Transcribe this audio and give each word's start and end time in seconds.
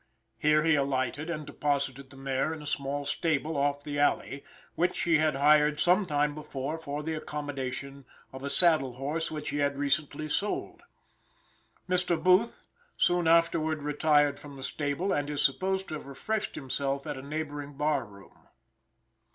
Here 0.39 0.63
he 0.63 0.73
alighted 0.73 1.29
and 1.29 1.45
deposited 1.45 2.09
the 2.09 2.17
mare 2.17 2.55
in 2.55 2.63
a 2.63 2.65
small 2.65 3.05
stable 3.05 3.55
off 3.55 3.83
the 3.83 3.99
alley, 3.99 4.43
which 4.73 5.01
he 5.01 5.19
had 5.19 5.35
hired 5.35 5.79
sometime 5.79 6.33
before 6.33 6.79
for 6.79 7.03
the 7.03 7.13
accommodation 7.13 8.05
of 8.33 8.43
a 8.43 8.49
saddle 8.49 8.93
horse 8.93 9.29
which 9.29 9.49
he 9.51 9.57
had 9.57 9.77
recently 9.77 10.27
sold. 10.27 10.81
Mr. 11.87 12.17
Booth 12.19 12.65
soon 12.97 13.27
afterward 13.27 13.83
retired 13.83 14.39
from 14.39 14.55
the 14.55 14.63
stable, 14.63 15.13
and 15.13 15.29
is 15.29 15.43
supposed 15.45 15.87
to 15.89 15.93
have 15.93 16.07
refreshed 16.07 16.55
himself 16.55 17.05
at 17.05 17.15
a 17.15 17.21
neighboring 17.21 17.73
bar 17.73 18.03
room. 18.03 18.47